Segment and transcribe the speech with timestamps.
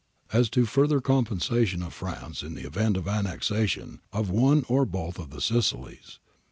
[0.33, 5.19] As to further compensation to France in the event of annexation of one or both
[5.19, 6.17] of the Sicilies